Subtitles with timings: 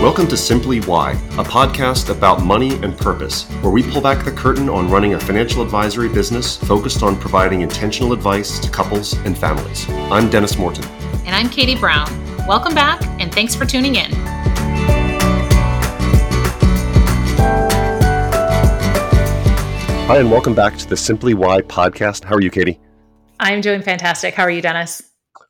[0.00, 4.32] Welcome to Simply Why, a podcast about money and purpose, where we pull back the
[4.32, 9.36] curtain on running a financial advisory business focused on providing intentional advice to couples and
[9.36, 9.84] families.
[10.10, 10.86] I'm Dennis Morton.
[11.26, 12.08] And I'm Katie Brown.
[12.46, 14.10] Welcome back, and thanks for tuning in.
[20.06, 22.24] Hi, and welcome back to the Simply Why podcast.
[22.24, 22.80] How are you, Katie?
[23.38, 24.32] I'm doing fantastic.
[24.32, 25.02] How are you, Dennis?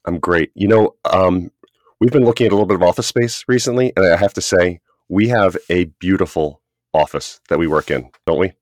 [0.07, 0.51] I'm great.
[0.57, 1.53] You know, um,
[2.01, 4.41] we've been looking at a little bit of office space recently, and I have to
[4.41, 6.63] say, we have a beautiful
[6.95, 8.53] office that we work in, don't we?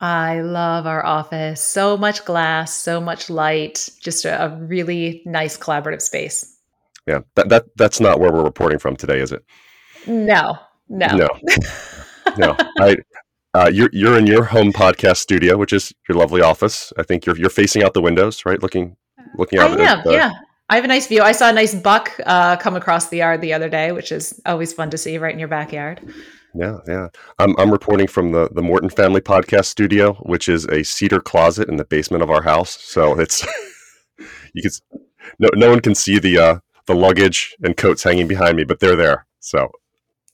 [0.00, 1.62] I love our office.
[1.62, 6.56] So much glass, so much light, just a, a really nice collaborative space.
[7.06, 9.42] Yeah, that, that that's not where we're reporting from today, is it?
[10.06, 11.28] No, no, no,
[12.36, 12.56] no.
[12.78, 12.96] I,
[13.54, 16.92] uh, you're you're in your home podcast studio, which is your lovely office.
[16.98, 18.62] I think you're you're facing out the windows, right?
[18.62, 18.96] Looking
[19.36, 19.80] looking out.
[19.80, 20.32] I am, the, yeah.
[20.70, 21.22] I have a nice view.
[21.22, 24.40] I saw a nice buck uh, come across the yard the other day, which is
[24.44, 26.00] always fun to see right in your backyard.
[26.54, 27.08] Yeah, yeah.
[27.38, 31.68] I'm I'm reporting from the the Morton Family Podcast Studio, which is a cedar closet
[31.68, 32.78] in the basement of our house.
[32.82, 33.46] So it's
[34.54, 34.70] you can
[35.38, 38.80] no no one can see the uh, the luggage and coats hanging behind me, but
[38.80, 39.26] they're there.
[39.40, 39.70] So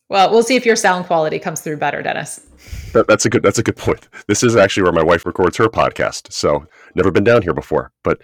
[0.08, 2.46] well, we'll see if your sound quality comes through better, Dennis.
[2.92, 4.08] That, that's a good that's a good point.
[4.28, 6.32] This is actually where my wife records her podcast.
[6.32, 8.20] So never been down here before, but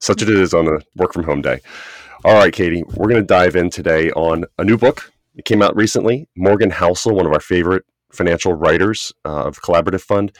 [0.00, 1.60] such it is on a work from home day.
[2.24, 5.12] All right, Katie, we're going to dive in today on a new book.
[5.36, 6.28] It came out recently.
[6.36, 10.32] Morgan Housel, one of our favorite financial writers uh, of Collaborative Fund,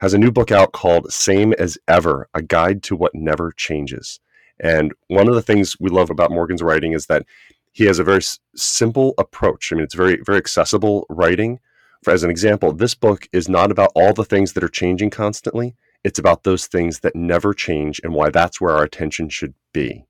[0.00, 4.20] has a new book out called Same as Ever A Guide to What Never Changes.
[4.60, 7.24] And one of the things we love about Morgan's writing is that
[7.72, 9.72] he has a very s- simple approach.
[9.72, 11.60] I mean, it's very, very accessible writing.
[12.02, 15.10] For, as an example, this book is not about all the things that are changing
[15.10, 15.76] constantly.
[16.04, 20.04] It's about those things that never change and why that's where our attention should be.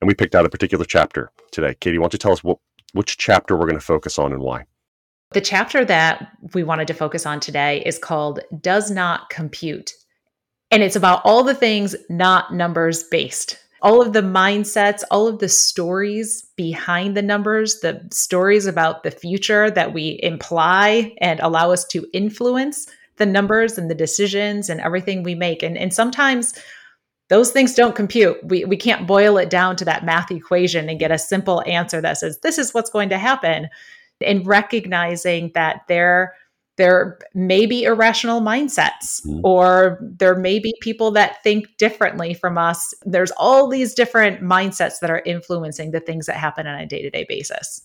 [0.00, 1.76] And we picked out a particular chapter today.
[1.80, 2.58] Katie, why don't you tell us what,
[2.92, 4.64] which chapter we're going to focus on and why?
[5.32, 9.92] The chapter that we wanted to focus on today is called Does Not Compute.
[10.70, 13.58] And it's about all the things not numbers based.
[13.82, 19.10] All of the mindsets, all of the stories behind the numbers, the stories about the
[19.10, 22.86] future that we imply and allow us to influence
[23.16, 25.62] the numbers and the decisions and everything we make.
[25.62, 26.54] And, and sometimes
[27.28, 28.38] those things don't compute.
[28.44, 32.00] We, we can't boil it down to that math equation and get a simple answer
[32.00, 33.68] that says, this is what's going to happen.
[34.20, 36.34] And recognizing that there,
[36.76, 39.40] there may be irrational mindsets, mm-hmm.
[39.44, 42.94] or there may be people that think differently from us.
[43.04, 47.02] There's all these different mindsets that are influencing the things that happen on a day
[47.02, 47.82] to day basis.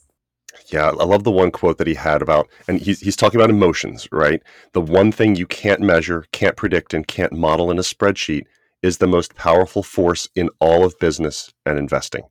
[0.68, 3.50] Yeah, I love the one quote that he had about, and he's, he's talking about
[3.50, 4.42] emotions, right?
[4.74, 8.44] The one thing you can't measure, can't predict, and can't model in a spreadsheet
[8.84, 12.24] is the most powerful force in all of business and investing.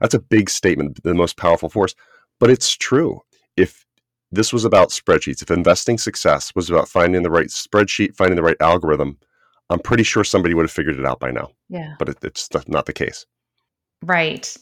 [0.00, 1.94] That's a big statement, the most powerful force,
[2.40, 3.20] but it's true.
[3.56, 3.84] If
[4.30, 8.42] this was about spreadsheets, if investing success was about finding the right spreadsheet, finding the
[8.42, 9.18] right algorithm,
[9.70, 11.50] I'm pretty sure somebody would have figured it out by now.
[11.68, 11.94] Yeah.
[11.98, 13.26] But it, it's not the case.
[14.02, 14.54] Right.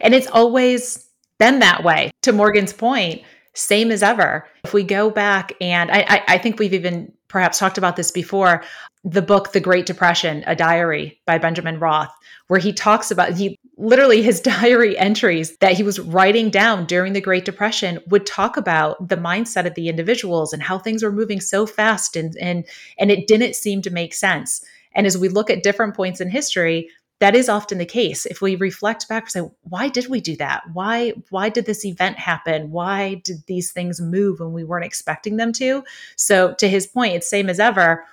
[0.00, 1.08] And it's always
[1.38, 2.10] been that way.
[2.22, 3.22] To Morgan's point,
[3.54, 4.48] same as ever.
[4.64, 8.10] If we go back, and I, I, I, think we've even perhaps talked about this
[8.10, 8.64] before,
[9.04, 12.12] the book The Great Depression, a diary by Benjamin Roth,
[12.48, 17.12] where he talks about he literally his diary entries that he was writing down during
[17.12, 21.12] the Great Depression would talk about the mindset of the individuals and how things were
[21.12, 22.64] moving so fast and and
[22.98, 24.64] and it didn't seem to make sense.
[24.94, 26.88] And as we look at different points in history,
[27.24, 28.26] that is often the case.
[28.26, 30.62] If we reflect back say why did we do that?
[30.74, 32.70] Why why did this event happen?
[32.70, 35.84] Why did these things move when we weren't expecting them to?
[36.16, 38.04] So to his point it's same as ever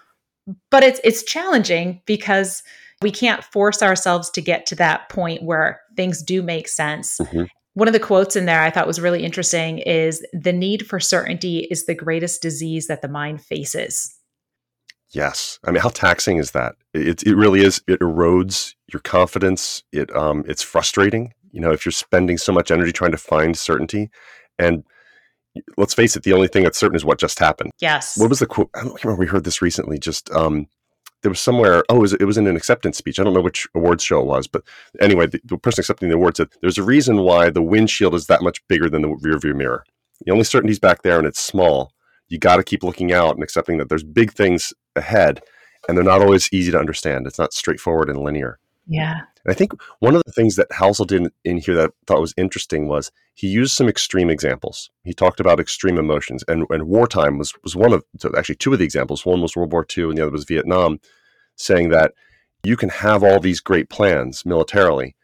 [0.69, 2.63] but it's it's challenging because
[3.01, 7.17] we can't force ourselves to get to that point where things do make sense.
[7.19, 7.43] Mm-hmm.
[7.73, 11.01] One of the quotes in there I thought was really interesting is the need for
[11.01, 14.15] certainty is the greatest disease that the mind faces.
[15.13, 16.75] Yes, I mean, how taxing is that?
[16.93, 17.81] It it really is.
[17.87, 19.83] It erodes your confidence.
[19.91, 21.33] It um, it's frustrating.
[21.51, 24.09] You know, if you're spending so much energy trying to find certainty,
[24.57, 24.83] and
[25.75, 27.71] let's face it, the only thing that's certain is what just happened.
[27.79, 28.17] Yes.
[28.17, 28.69] What was the quote?
[28.73, 29.19] I don't remember.
[29.19, 29.99] We heard this recently.
[29.99, 30.67] Just um,
[31.23, 31.83] there was somewhere.
[31.89, 33.19] Oh, it was, it was in an acceptance speech.
[33.19, 34.63] I don't know which awards show it was, but
[35.01, 38.27] anyway, the, the person accepting the award said, "There's a reason why the windshield is
[38.27, 39.83] that much bigger than the rearview mirror.
[40.25, 41.91] The only certainty is back there, and it's small."
[42.31, 45.41] You got to keep looking out and accepting that there's big things ahead
[45.87, 47.27] and they're not always easy to understand.
[47.27, 48.59] It's not straightforward and linear.
[48.87, 49.19] Yeah.
[49.43, 52.21] And I think one of the things that Housel did in here that I thought
[52.21, 54.89] was interesting was he used some extreme examples.
[55.03, 58.03] He talked about extreme emotions, and, and wartime was, was one of
[58.37, 59.25] actually two of the examples.
[59.25, 60.99] One was World War II, and the other was Vietnam,
[61.55, 62.13] saying that
[62.63, 65.15] you can have all these great plans militarily,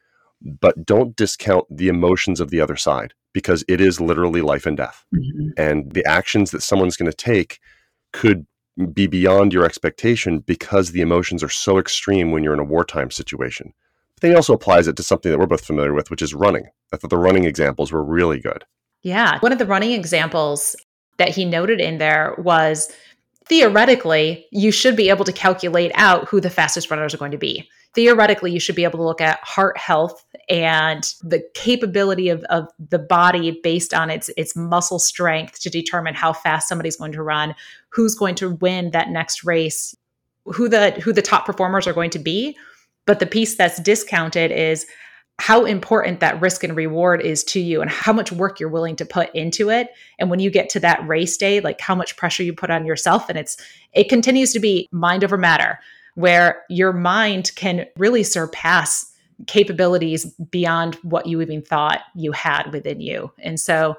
[0.42, 3.14] but don't discount the emotions of the other side.
[3.34, 5.06] Because it is literally life and death.
[5.16, 5.50] Mm-hmm.
[5.58, 7.60] And the actions that someone's going to take
[8.14, 8.46] could
[8.94, 13.12] be beyond your expectation because the emotions are so extreme when you're in a wartime
[13.12, 13.74] situation.
[14.16, 16.34] But then he also applies it to something that we're both familiar with, which is
[16.34, 16.68] running.
[16.94, 18.64] I thought the running examples were really good.
[19.04, 19.40] Yeah.
[19.40, 20.76] One of the running examples
[21.18, 22.92] that he noted in there was
[23.48, 27.38] theoretically, you should be able to calculate out who the fastest runners are going to
[27.38, 27.68] be.
[27.94, 32.68] Theoretically, you should be able to look at heart health and the capability of, of
[32.78, 37.24] the body based on its its muscle strength to determine how fast somebody's going to
[37.24, 37.56] run,
[37.90, 39.96] who's going to win that next race,
[40.46, 42.56] who the who the top performers are going to be.
[43.06, 44.86] But the piece that's discounted is
[45.40, 48.96] how important that risk and reward is to you and how much work you're willing
[48.96, 52.18] to put into it and when you get to that race day like how much
[52.18, 53.58] pressure you put on yourself and it's
[53.94, 55.80] it continues to be mind over matter
[56.18, 59.14] where your mind can really surpass
[59.46, 63.96] capabilities beyond what you even thought you had within you and so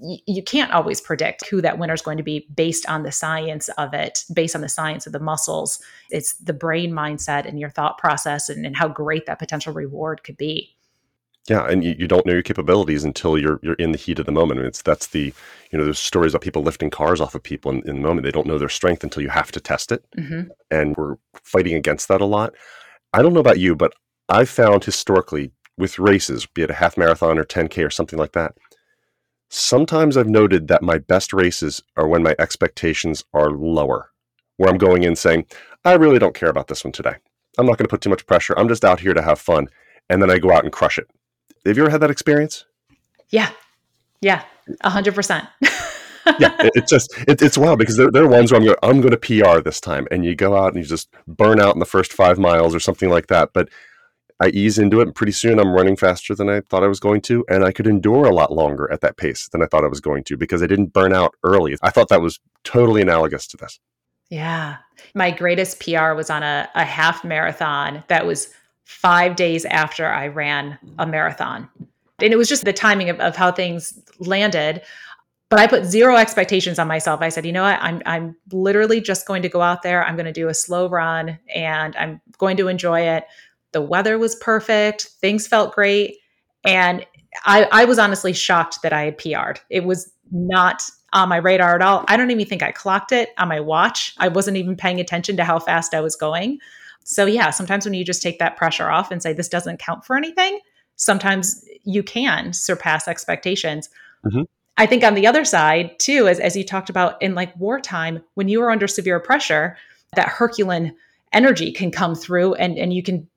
[0.00, 3.68] you can't always predict who that winner is going to be based on the science
[3.70, 5.80] of it, based on the science of the muscles.
[6.10, 10.24] It's the brain mindset and your thought process and, and how great that potential reward
[10.24, 10.74] could be.
[11.48, 14.26] Yeah, and you, you don't know your capabilities until you're you're in the heat of
[14.26, 14.60] the moment.
[14.60, 15.34] And it's that's the
[15.70, 18.24] you know there's stories about people lifting cars off of people in, in the moment.
[18.24, 20.50] They don't know their strength until you have to test it, mm-hmm.
[20.70, 22.54] and we're fighting against that a lot.
[23.12, 23.92] I don't know about you, but
[24.28, 28.32] I've found historically with races, be it a half marathon or 10k or something like
[28.32, 28.54] that,
[29.48, 34.10] sometimes I've noted that my best races are when my expectations are lower,
[34.58, 35.46] where I'm going in saying,
[35.84, 37.16] I really don't care about this one today.
[37.58, 38.54] I'm not going to put too much pressure.
[38.56, 39.68] I'm just out here to have fun,
[40.08, 41.08] and then I go out and crush it
[41.64, 42.64] have you ever had that experience?
[43.30, 43.50] Yeah.
[44.20, 44.42] Yeah.
[44.82, 45.46] A hundred percent.
[46.38, 48.78] yeah, it, it's just it, it's wild because there, there are ones where I'm going,
[48.82, 51.74] I'm going to PR this time, and you go out and you just burn out
[51.74, 53.50] in the first five miles or something like that.
[53.52, 53.68] But
[54.40, 57.00] I ease into it, and pretty soon I'm running faster than I thought I was
[57.00, 59.84] going to, and I could endure a lot longer at that pace than I thought
[59.84, 61.76] I was going to because I didn't burn out early.
[61.82, 63.78] I thought that was totally analogous to this.
[64.30, 64.78] Yeah,
[65.14, 68.48] my greatest PR was on a, a half marathon that was
[68.84, 71.68] five days after I ran a marathon.
[72.20, 74.82] And it was just the timing of, of how things landed.
[75.48, 77.20] But I put zero expectations on myself.
[77.20, 77.78] I said, you know what?
[77.82, 80.04] I'm I'm literally just going to go out there.
[80.04, 83.24] I'm going to do a slow run and I'm going to enjoy it.
[83.72, 85.02] The weather was perfect.
[85.20, 86.16] Things felt great.
[86.64, 87.04] And
[87.44, 89.60] I, I was honestly shocked that I had PR'd.
[89.68, 90.82] It was not
[91.12, 92.04] on my radar at all.
[92.08, 94.14] I don't even think I clocked it on my watch.
[94.18, 96.58] I wasn't even paying attention to how fast I was going.
[97.04, 100.04] So, yeah, sometimes when you just take that pressure off and say, this doesn't count
[100.04, 100.60] for anything,
[100.96, 103.88] sometimes you can surpass expectations.
[104.24, 104.42] Mm-hmm.
[104.78, 108.22] I think on the other side, too, as, as you talked about in like wartime,
[108.34, 109.76] when you are under severe pressure,
[110.14, 110.94] that Herculean
[111.32, 113.28] energy can come through and, and you can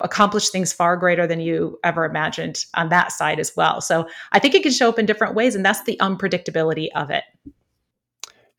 [0.00, 3.80] accomplish things far greater than you ever imagined on that side as well.
[3.80, 7.10] So I think it can show up in different ways, and that's the unpredictability of
[7.10, 7.24] it.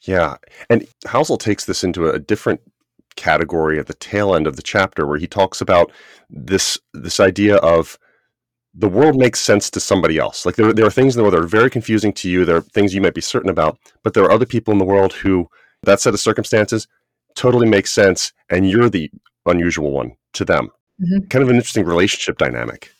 [0.01, 0.37] Yeah.
[0.69, 2.61] And Housel takes this into a different
[3.15, 5.91] category at the tail end of the chapter where he talks about
[6.29, 7.97] this this idea of
[8.73, 10.45] the world makes sense to somebody else.
[10.45, 12.43] Like there, there are things in the world that are very confusing to you.
[12.43, 14.85] There are things you might be certain about, but there are other people in the
[14.85, 15.47] world who
[15.83, 16.87] that set of circumstances
[17.35, 19.11] totally makes sense, and you're the
[19.45, 20.69] unusual one to them.
[21.01, 21.27] Mm-hmm.
[21.27, 22.91] Kind of an interesting relationship dynamic.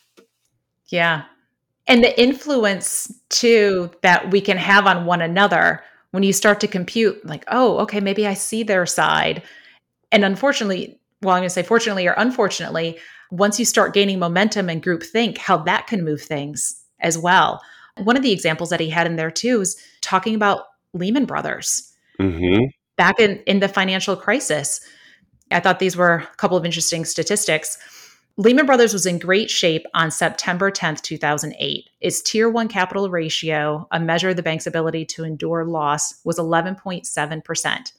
[0.88, 1.24] Yeah.
[1.86, 6.68] And the influence too that we can have on one another when you start to
[6.68, 9.42] compute, like, oh, okay, maybe I see their side
[10.12, 12.98] and unfortunately, well, I'm going to say fortunately or unfortunately,
[13.30, 17.62] once you start gaining momentum and group think, how that can move things as well.
[17.98, 21.92] One of the examples that he had in there too is talking about Lehman Brothers
[22.20, 22.64] mm-hmm.
[22.96, 24.80] back in, in the financial crisis.
[25.50, 27.78] I thought these were a couple of interesting statistics.
[28.36, 31.88] Lehman Brothers was in great shape on September 10th, 2008.
[32.00, 36.38] Its tier one capital ratio, a measure of the bank's ability to endure loss, was
[36.38, 37.92] 11.7%.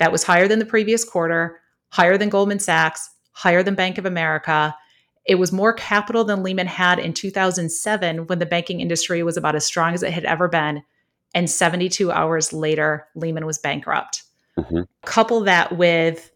[0.00, 4.06] That was higher than the previous quarter, higher than Goldman Sachs, higher than Bank of
[4.06, 4.74] America.
[5.26, 9.54] It was more capital than Lehman had in 2007 when the banking industry was about
[9.54, 10.82] as strong as it had ever been.
[11.34, 14.22] And 72 hours later, Lehman was bankrupt.
[14.58, 14.82] Mm-hmm.
[15.04, 16.30] Couple that with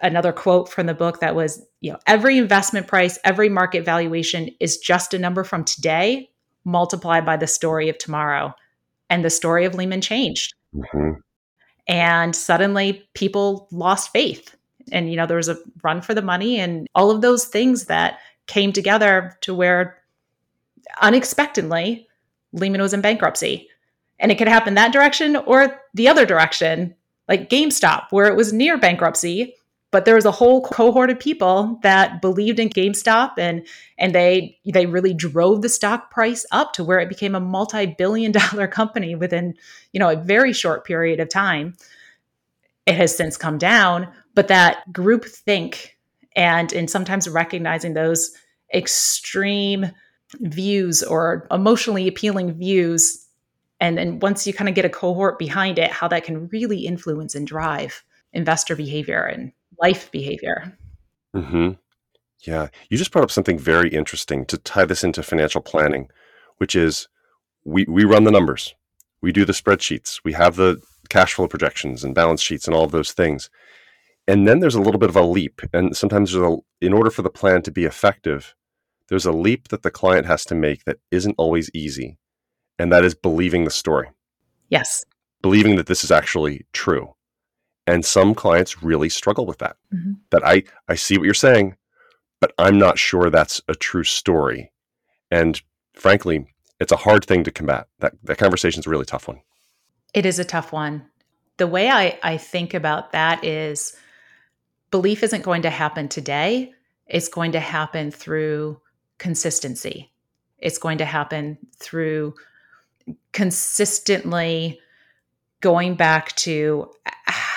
[0.00, 4.48] another quote from the book that was, you know, every investment price, every market valuation
[4.60, 6.30] is just a number from today
[6.64, 8.54] multiplied by the story of tomorrow.
[9.10, 10.54] And the story of Lehman changed.
[10.72, 11.18] Mm-hmm
[11.86, 14.54] and suddenly people lost faith.
[14.90, 17.86] And you know there was a run for the money and all of those things
[17.86, 19.98] that came together to where
[21.00, 22.06] unexpectedly
[22.52, 23.68] Lehman was in bankruptcy.
[24.18, 26.94] And it could happen that direction or the other direction
[27.28, 29.54] like GameStop where it was near bankruptcy
[29.92, 33.64] but there was a whole cohort of people that believed in GameStop and
[33.98, 38.32] and they they really drove the stock price up to where it became a multi-billion
[38.32, 39.54] dollar company within,
[39.92, 41.76] you know, a very short period of time.
[42.86, 45.96] It has since come down, but that group think
[46.34, 48.32] and and sometimes recognizing those
[48.74, 49.86] extreme
[50.40, 53.26] views or emotionally appealing views
[53.80, 56.86] and then once you kind of get a cohort behind it how that can really
[56.86, 60.78] influence and drive investor behavior and life behavior.
[61.34, 61.72] hmm
[62.40, 62.68] Yeah.
[62.88, 66.08] You just brought up something very interesting to tie this into financial planning,
[66.58, 67.08] which is
[67.64, 68.74] we, we run the numbers,
[69.20, 72.84] we do the spreadsheets, we have the cash flow projections and balance sheets and all
[72.84, 73.50] of those things.
[74.28, 75.60] And then there's a little bit of a leap.
[75.72, 78.54] And sometimes a, in order for the plan to be effective,
[79.08, 82.18] there's a leap that the client has to make that isn't always easy.
[82.78, 84.08] And that is believing the story.
[84.68, 85.04] Yes.
[85.42, 87.14] Believing that this is actually true
[87.86, 89.76] and some clients really struggle with that.
[89.92, 90.12] Mm-hmm.
[90.30, 91.76] that i i see what you're saying
[92.40, 94.70] but i'm not sure that's a true story.
[95.30, 95.60] And
[95.94, 96.46] frankly
[96.80, 97.86] it's a hard thing to combat.
[98.00, 99.40] That that conversation is a really tough one.
[100.14, 101.04] It is a tough one.
[101.56, 103.96] The way i i think about that is
[104.90, 106.72] belief isn't going to happen today.
[107.06, 108.80] It's going to happen through
[109.18, 110.12] consistency.
[110.58, 112.34] It's going to happen through
[113.32, 114.80] consistently
[115.60, 116.90] going back to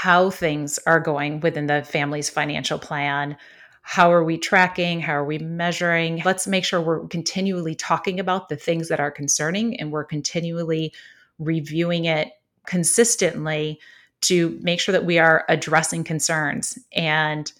[0.06, 3.36] how things are going within the family's financial plan.
[3.82, 5.00] How are we tracking?
[5.00, 6.22] How are we measuring?
[6.24, 10.94] Let's make sure we're continually talking about the things that are concerning and we're continually
[11.40, 12.34] reviewing it
[12.68, 13.80] consistently
[14.22, 16.78] to make sure that we are addressing concerns.
[16.96, 17.52] And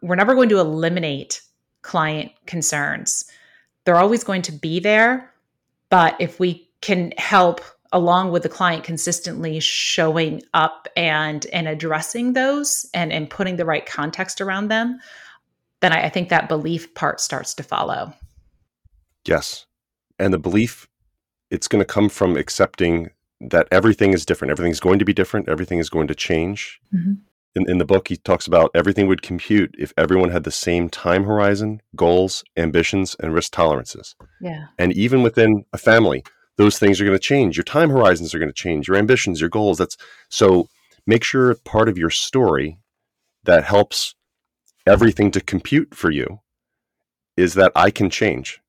[0.00, 1.42] we're never going to eliminate
[1.82, 3.26] client concerns.
[3.84, 5.30] They're always going to be there.
[5.90, 7.60] But if we can help
[7.92, 13.64] along with the client consistently showing up and and addressing those and and putting the
[13.64, 14.98] right context around them
[15.80, 18.14] then I, I think that belief part starts to follow.
[19.26, 19.66] Yes.
[20.18, 20.88] And the belief
[21.50, 23.10] it's going to come from accepting
[23.42, 24.50] that everything is different.
[24.52, 25.50] Everything's going to be different.
[25.50, 26.80] Everything is going to change.
[26.94, 27.12] Mm-hmm.
[27.54, 30.88] in, in the book he talks about everything would compute if everyone had the same
[30.88, 34.14] time horizon goals ambitions and risk tolerances.
[34.40, 34.66] Yeah.
[34.78, 36.24] And even within a family
[36.56, 37.56] those things are going to change.
[37.56, 39.78] Your time horizons are going to change, your ambitions, your goals.
[39.78, 39.96] That's
[40.28, 40.68] so
[41.06, 42.78] make sure part of your story
[43.44, 44.14] that helps
[44.86, 46.40] everything to compute for you
[47.36, 48.60] is that I can change.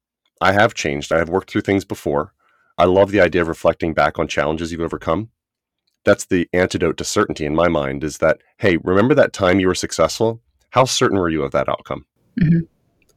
[0.41, 1.11] I have changed.
[1.11, 2.33] I have worked through things before.
[2.77, 5.29] I love the idea of reflecting back on challenges you've overcome.
[6.05, 9.67] That's the antidote to certainty in my mind is that, hey, remember that time you
[9.67, 10.41] were successful?
[10.71, 12.05] How certain were you of that outcome?
[12.41, 12.61] Mm-hmm.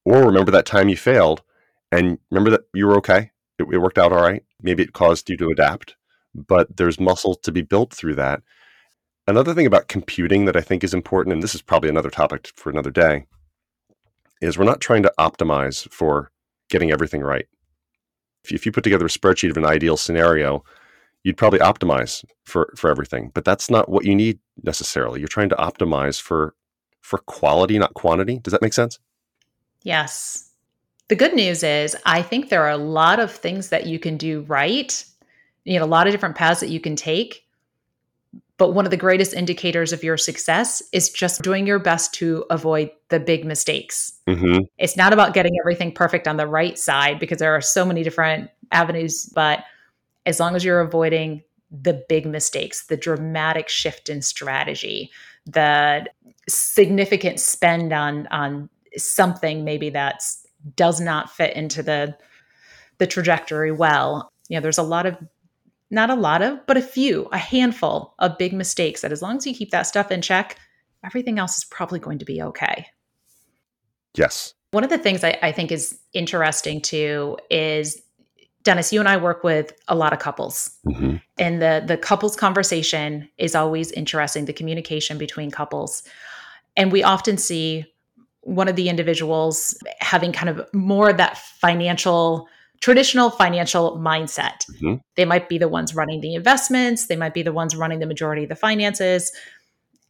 [0.05, 1.43] Or remember that time you failed
[1.91, 3.33] and remember that you were okay?
[3.59, 4.45] It, it worked out all right.
[4.63, 5.97] Maybe it caused you to adapt,
[6.35, 8.43] but there's muscle to be built through that.
[9.27, 12.51] Another thing about computing that I think is important, and this is probably another topic
[12.55, 13.27] for another day,
[14.41, 16.31] is we're not trying to optimize for
[16.69, 17.47] getting everything right.
[18.49, 20.63] If you, put together a spreadsheet of an ideal scenario,
[21.25, 25.19] you'd probably optimize for for everything, but that's not what you need necessarily.
[25.19, 26.55] You're trying to optimize for
[27.01, 28.39] for quality, not quantity.
[28.39, 29.01] Does that make sense?
[29.83, 30.46] Yes.
[31.09, 34.17] The good news is, I think there are a lot of things that you can
[34.17, 35.05] do right,
[35.65, 37.45] you know, a lot of different paths that you can take.
[38.59, 42.45] But one of the greatest indicators of your success is just doing your best to
[42.49, 44.19] avoid the big mistakes.
[44.27, 44.61] Mm-hmm.
[44.79, 48.03] It's not about getting everything perfect on the right side because there are so many
[48.03, 49.31] different avenues.
[49.35, 49.65] But
[50.25, 55.11] as long as you're avoiding the big mistakes, the dramatic shift in strategy,
[55.45, 56.07] the
[56.49, 62.17] significant spend on on something maybe that's does not fit into the
[62.99, 64.33] the trajectory well.
[64.49, 65.17] You know, there's a lot of
[65.91, 69.37] not a lot of, but a few, a handful of big mistakes that as long
[69.37, 70.59] as you keep that stuff in check,
[71.05, 72.87] everything else is probably going to be okay.
[74.17, 74.55] Yes.
[74.73, 78.03] One of the things I, I think is interesting too is
[78.65, 80.77] Dennis, you and I work with a lot of couples.
[80.87, 81.17] Mm-hmm.
[81.39, 86.03] And the the couples conversation is always interesting, the communication between couples.
[86.77, 87.87] And we often see
[88.47, 92.49] one of the individuals having kind of more of that financial
[92.81, 94.65] traditional financial mindset.
[94.71, 94.95] Mm-hmm.
[95.17, 98.07] They might be the ones running the investments, they might be the ones running the
[98.07, 99.33] majority of the finances.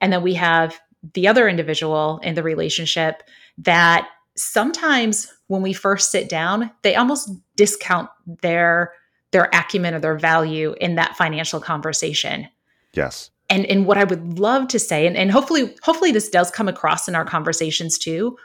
[0.01, 0.79] And then we have
[1.15, 3.23] the other individual in the relationship
[3.59, 8.93] that sometimes when we first sit down, they almost discount their
[9.31, 12.49] their acumen or their value in that financial conversation.
[12.93, 16.51] Yes and and what i would love to say and, and hopefully hopefully this does
[16.51, 18.37] come across in our conversations too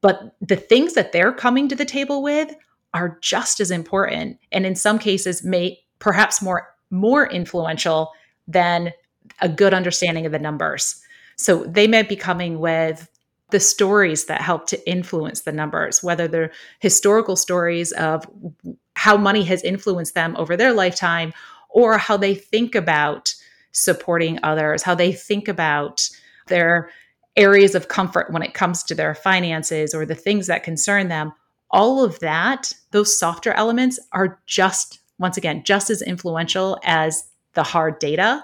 [0.00, 2.54] but the things that they're coming to the table with
[2.94, 8.12] are just as important and in some cases may perhaps more more influential
[8.46, 8.92] than
[9.40, 11.02] a good understanding of the numbers.
[11.36, 13.10] So they may be coming with
[13.50, 18.24] the stories that help to influence the numbers, whether they're historical stories of
[18.94, 21.32] how money has influenced them over their lifetime
[21.68, 23.34] or how they think about
[23.72, 26.08] supporting others, how they think about
[26.48, 26.90] their
[27.36, 31.32] areas of comfort when it comes to their finances or the things that concern them.
[31.70, 37.62] All of that, those softer elements are just, once again, just as influential as the
[37.62, 38.42] hard data.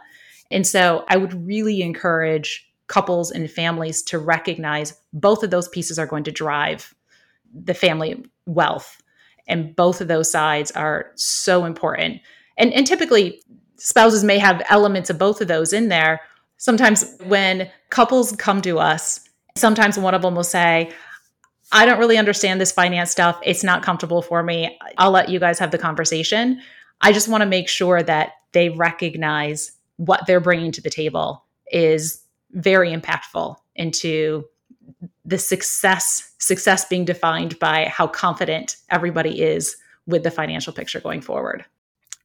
[0.51, 5.99] And so I would really encourage couples and families to recognize both of those pieces
[5.99, 6.93] are going to drive
[7.55, 9.01] the family wealth.
[9.49, 12.21] And both of those sides are so important.
[12.59, 13.43] And, and typically,
[13.83, 16.21] spouses may have elements of both of those in there.
[16.57, 19.21] Sometimes when couples come to us,
[19.57, 20.93] sometimes one of them will say,
[21.73, 23.41] I don't really understand this finance stuff.
[23.43, 24.79] It's not comfortable for me.
[24.99, 26.61] I'll let you guys have the conversation.
[27.01, 31.45] I just want to make sure that they recognize what they're bringing to the table
[31.73, 32.23] is
[32.53, 34.45] very impactful into
[35.25, 41.21] the success success being defined by how confident everybody is with the financial picture going
[41.21, 41.65] forward.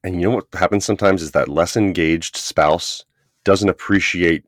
[0.04, 3.04] And you know what happens sometimes is that less engaged spouse
[3.44, 4.44] doesn't appreciate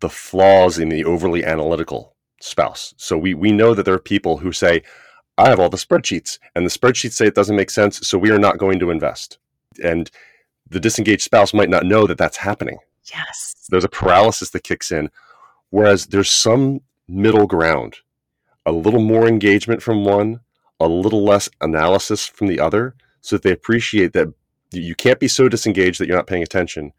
[0.00, 2.94] the flaws in the overly analytical spouse.
[2.96, 4.82] So we we know that there are people who say,
[5.36, 8.30] I have all the spreadsheets, and the spreadsheets say it doesn't make sense, so we
[8.30, 9.38] are not going to invest.
[9.82, 10.10] And
[10.68, 12.78] the disengaged spouse might not know that that's happening.
[13.12, 13.66] Yes.
[13.68, 15.10] There's a paralysis that kicks in,
[15.70, 17.96] whereas there's some middle ground,
[18.64, 20.40] a little more engagement from one,
[20.78, 24.32] a little less analysis from the other, so that they appreciate that
[24.80, 26.92] you can't be so disengaged that you're not paying attention,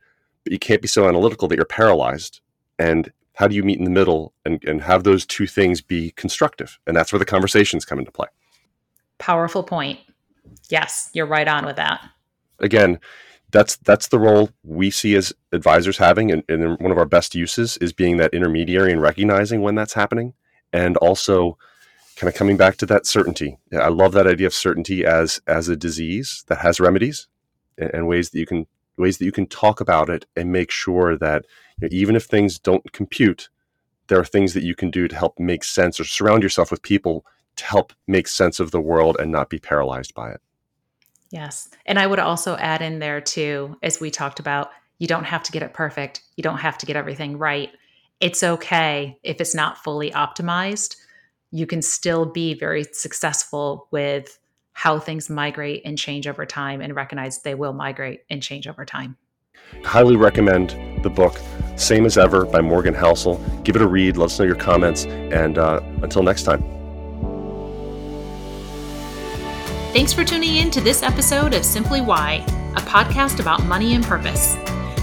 [0.43, 2.41] but you can't be so analytical that you're paralyzed.
[2.79, 6.11] And how do you meet in the middle and, and have those two things be
[6.11, 6.79] constructive?
[6.87, 8.27] And that's where the conversations come into play.
[9.17, 9.99] Powerful point.
[10.69, 12.01] Yes, you're right on with that.
[12.59, 12.99] Again,
[13.51, 17.35] that's that's the role we see as advisors having and, and one of our best
[17.35, 20.33] uses is being that intermediary and recognizing when that's happening
[20.73, 21.57] and also
[22.17, 25.69] kind of coming back to that certainty i love that idea of certainty as as
[25.69, 27.27] a disease that has remedies
[27.77, 28.67] and ways that you can
[28.97, 31.45] ways that you can talk about it and make sure that
[31.81, 33.49] you know, even if things don't compute
[34.07, 36.81] there are things that you can do to help make sense or surround yourself with
[36.81, 40.41] people to help make sense of the world and not be paralyzed by it
[41.31, 41.69] Yes.
[41.85, 45.43] And I would also add in there too, as we talked about, you don't have
[45.43, 46.21] to get it perfect.
[46.37, 47.69] You don't have to get everything right.
[48.21, 50.95] It's okay if it's not fully optimized.
[51.51, 54.39] You can still be very successful with
[54.75, 58.85] how things migrate and change over time and recognize they will migrate and change over
[58.85, 59.17] time.
[59.85, 61.39] Highly recommend the book
[61.77, 63.39] Same as Ever by Morgan Housel.
[63.63, 64.17] Give it a read.
[64.17, 65.05] Let us know your comments.
[65.05, 66.61] And uh, until next time.
[69.93, 74.03] Thanks for tuning in to this episode of Simply Why, a podcast about money and
[74.03, 74.57] purpose.